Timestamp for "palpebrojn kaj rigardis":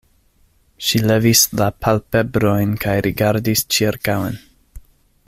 1.87-3.65